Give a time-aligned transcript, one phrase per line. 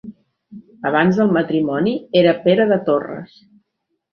[0.89, 1.93] Abans del matrimoni
[2.23, 3.37] era Pere de Torres.